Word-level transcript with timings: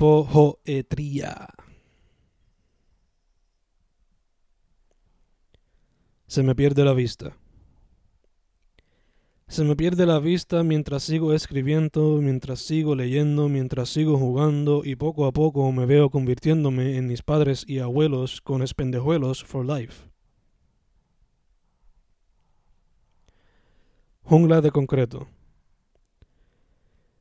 Poetría. 0.00 1.46
Se 6.26 6.42
me 6.42 6.54
pierde 6.54 6.86
la 6.86 6.94
vista. 6.94 7.36
Se 9.46 9.62
me 9.62 9.76
pierde 9.76 10.06
la 10.06 10.18
vista 10.18 10.62
mientras 10.62 11.02
sigo 11.02 11.34
escribiendo, 11.34 12.16
mientras 12.22 12.60
sigo 12.60 12.94
leyendo, 12.94 13.50
mientras 13.50 13.90
sigo 13.90 14.16
jugando 14.16 14.80
y 14.86 14.96
poco 14.96 15.26
a 15.26 15.32
poco 15.32 15.70
me 15.70 15.84
veo 15.84 16.08
convirtiéndome 16.08 16.96
en 16.96 17.06
mis 17.06 17.20
padres 17.20 17.66
y 17.68 17.80
abuelos 17.80 18.40
con 18.40 18.62
espendejuelos 18.62 19.44
for 19.44 19.66
life. 19.66 20.08
Jungla 24.22 24.62
de 24.62 24.70
concreto. 24.70 25.28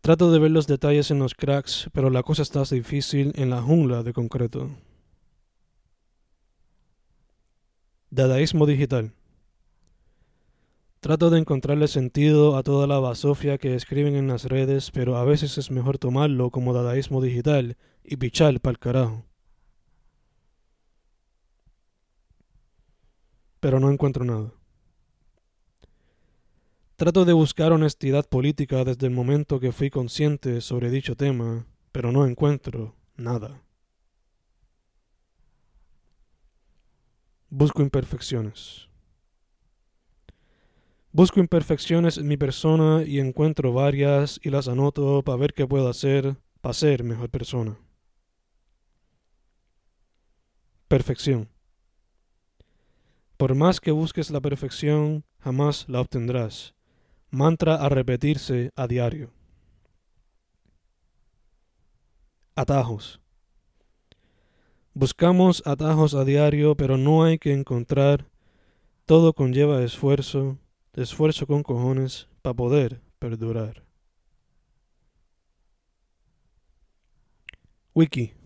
Trato 0.00 0.32
de 0.32 0.38
ver 0.38 0.50
los 0.50 0.66
detalles 0.66 1.10
en 1.10 1.18
los 1.18 1.34
cracks, 1.34 1.90
pero 1.92 2.08
la 2.08 2.22
cosa 2.22 2.42
está 2.42 2.62
difícil 2.64 3.32
en 3.36 3.50
la 3.50 3.60
jungla 3.60 4.02
de 4.02 4.14
concreto. 4.14 4.70
Dadaísmo 8.08 8.64
digital. 8.64 9.12
Trato 11.00 11.28
de 11.28 11.38
encontrarle 11.38 11.86
sentido 11.86 12.56
a 12.56 12.62
toda 12.62 12.86
la 12.86 12.98
basofia 12.98 13.58
que 13.58 13.74
escriben 13.74 14.16
en 14.16 14.28
las 14.28 14.44
redes, 14.44 14.90
pero 14.90 15.16
a 15.16 15.24
veces 15.24 15.58
es 15.58 15.70
mejor 15.70 15.98
tomarlo 15.98 16.50
como 16.50 16.72
dadaísmo 16.72 17.20
digital 17.20 17.76
y 18.02 18.16
pichar 18.16 18.58
pa'l 18.60 18.78
carajo. 18.78 19.24
Pero 23.60 23.80
no 23.80 23.90
encuentro 23.90 24.24
nada. 24.24 24.52
Trato 27.00 27.24
de 27.24 27.32
buscar 27.32 27.72
honestidad 27.72 28.28
política 28.28 28.84
desde 28.84 29.06
el 29.06 29.14
momento 29.14 29.58
que 29.58 29.72
fui 29.72 29.88
consciente 29.88 30.60
sobre 30.60 30.90
dicho 30.90 31.16
tema, 31.16 31.66
pero 31.92 32.12
no 32.12 32.26
encuentro 32.26 32.94
nada. 33.16 33.62
Busco 37.48 37.80
imperfecciones. 37.80 38.90
Busco 41.10 41.40
imperfecciones 41.40 42.18
en 42.18 42.28
mi 42.28 42.36
persona 42.36 43.02
y 43.02 43.18
encuentro 43.18 43.72
varias 43.72 44.38
y 44.42 44.50
las 44.50 44.68
anoto 44.68 45.22
para 45.22 45.38
ver 45.38 45.54
qué 45.54 45.66
puedo 45.66 45.88
hacer 45.88 46.36
para 46.60 46.74
ser 46.74 47.02
mejor 47.02 47.30
persona. 47.30 47.78
Perfección. 50.86 51.48
Por 53.38 53.54
más 53.54 53.80
que 53.80 53.90
busques 53.90 54.30
la 54.30 54.42
perfección, 54.42 55.24
jamás 55.38 55.88
la 55.88 56.02
obtendrás 56.02 56.74
Mantra 57.30 57.76
a 57.76 57.88
repetirse 57.88 58.70
a 58.74 58.86
diario. 58.86 59.30
Atajos. 62.56 63.20
Buscamos 64.94 65.62
atajos 65.64 66.14
a 66.14 66.24
diario, 66.24 66.74
pero 66.74 66.96
no 66.96 67.22
hay 67.22 67.38
que 67.38 67.52
encontrar. 67.52 68.26
Todo 69.06 69.32
conlleva 69.32 69.82
esfuerzo, 69.82 70.58
esfuerzo 70.94 71.46
con 71.46 71.62
cojones, 71.62 72.28
para 72.42 72.54
poder 72.54 73.00
perdurar. 73.20 73.84
Wiki. 77.94 78.39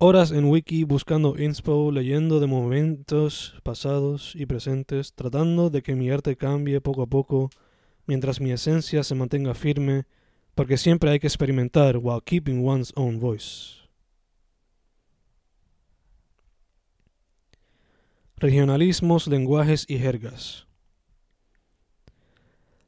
Horas 0.00 0.30
en 0.30 0.44
Wiki 0.44 0.84
buscando 0.84 1.36
inspo, 1.36 1.90
leyendo 1.90 2.38
de 2.38 2.46
momentos 2.46 3.56
pasados 3.64 4.32
y 4.36 4.46
presentes, 4.46 5.12
tratando 5.12 5.70
de 5.70 5.82
que 5.82 5.96
mi 5.96 6.08
arte 6.08 6.36
cambie 6.36 6.80
poco 6.80 7.02
a 7.02 7.08
poco, 7.08 7.50
mientras 8.06 8.40
mi 8.40 8.52
esencia 8.52 9.02
se 9.02 9.16
mantenga 9.16 9.54
firme, 9.54 10.04
porque 10.54 10.76
siempre 10.76 11.10
hay 11.10 11.18
que 11.18 11.26
experimentar 11.26 11.96
while 11.96 12.20
keeping 12.24 12.64
one's 12.64 12.92
own 12.94 13.18
voice. 13.18 13.88
Regionalismos, 18.36 19.26
lenguajes 19.26 19.84
y 19.88 19.98
jergas. 19.98 20.68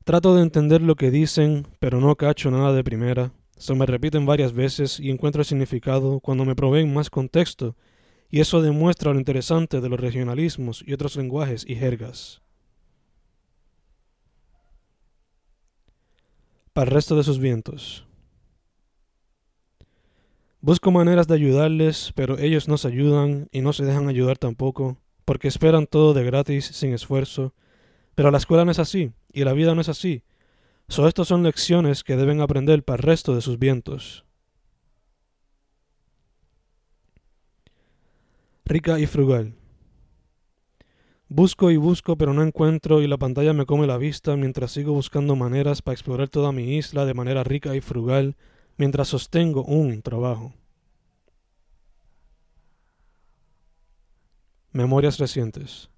Trato 0.05 0.37
de 0.37 0.43
entender 0.43 0.81
lo 0.81 0.95
que 0.95 1.11
dicen, 1.11 1.67
pero 1.81 2.01
no 2.01 2.15
cacho 2.15 2.53
nada 2.53 2.73
de 2.73 2.85
primera. 2.85 3.33
Se 3.61 3.75
me 3.75 3.85
repiten 3.85 4.25
varias 4.25 4.55
veces 4.55 4.99
y 4.99 5.11
encuentro 5.11 5.45
significado 5.45 6.21
cuando 6.21 6.47
me 6.47 6.57
proveen 6.57 6.95
más 6.95 7.11
contexto, 7.11 7.77
y 8.31 8.41
eso 8.41 8.63
demuestra 8.63 9.13
lo 9.13 9.19
interesante 9.19 9.83
de 9.83 9.89
los 9.91 10.01
regionalismos 10.01 10.83
y 10.87 10.95
otros 10.95 11.15
lenguajes 11.17 11.67
y 11.69 11.75
jergas. 11.75 12.41
Para 16.73 16.89
el 16.89 16.95
resto 16.95 17.17
de 17.17 17.23
sus 17.23 17.39
vientos. 17.39 18.07
Busco 20.63 20.91
maneras 20.91 21.29
de 21.29 21.35
ayudarles, 21.35 22.13
pero 22.15 22.39
ellos 22.39 22.67
no 22.67 22.79
se 22.79 22.89
ayudan 22.89 23.51
y 23.53 23.61
no 23.61 23.75
se 23.75 23.85
dejan 23.85 24.09
ayudar 24.09 24.39
tampoco, 24.39 24.97
porque 25.27 25.49
esperan 25.49 25.87
todo 25.87 26.15
de 26.15 26.25
gratis, 26.25 26.65
sin 26.65 26.95
esfuerzo. 26.95 27.53
Pero 28.15 28.31
la 28.31 28.39
escuela 28.39 28.65
no 28.65 28.71
es 28.71 28.79
así, 28.79 29.13
y 29.35 29.45
la 29.45 29.53
vida 29.53 29.75
no 29.75 29.83
es 29.83 29.91
así, 29.91 30.25
So, 30.91 31.07
estas 31.07 31.29
son 31.29 31.45
lecciones 31.45 32.03
que 32.03 32.17
deben 32.17 32.41
aprender 32.41 32.83
para 32.83 32.97
el 32.97 33.05
resto 33.05 33.37
de 33.37 33.43
sus 33.43 33.61
vientos. 33.61 34.25
Rica 38.65 38.99
y 38.99 39.07
frugal. 39.07 39.55
Busco 41.29 41.71
y 41.71 41.77
busco 41.77 42.17
pero 42.17 42.35
no 42.35 42.43
encuentro 42.43 43.03
y 43.03 43.07
la 43.07 43.19
pantalla 43.19 43.53
me 43.53 43.67
come 43.67 43.87
la 43.87 43.99
vista 43.99 44.35
mientras 44.35 44.73
sigo 44.73 44.93
buscando 44.93 45.37
maneras 45.37 45.81
para 45.81 45.93
explorar 45.93 46.29
toda 46.29 46.51
mi 46.51 46.77
isla 46.77 47.05
de 47.05 47.15
manera 47.15 47.45
rica 47.45 47.77
y 47.77 47.81
frugal 47.81 48.35
mientras 48.77 49.07
sostengo 49.07 49.63
un 49.63 50.03
trabajo. 50.03 50.55
Memorias 54.73 55.19
recientes. 55.19 55.89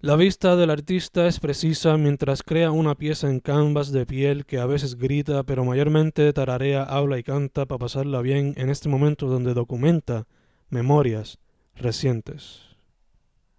La 0.00 0.14
vista 0.14 0.54
del 0.54 0.70
artista 0.70 1.26
es 1.26 1.40
precisa 1.40 1.96
mientras 1.96 2.44
crea 2.44 2.70
una 2.70 2.94
pieza 2.94 3.28
en 3.28 3.40
canvas 3.40 3.90
de 3.90 4.06
piel 4.06 4.46
que 4.46 4.60
a 4.60 4.66
veces 4.66 4.94
grita, 4.94 5.42
pero 5.42 5.64
mayormente 5.64 6.32
tararea, 6.32 6.84
habla 6.84 7.18
y 7.18 7.24
canta 7.24 7.66
para 7.66 7.80
pasarla 7.80 8.22
bien 8.22 8.54
en 8.58 8.70
este 8.70 8.88
momento 8.88 9.26
donde 9.26 9.54
documenta 9.54 10.28
memorias 10.70 11.40
recientes. 11.74 12.67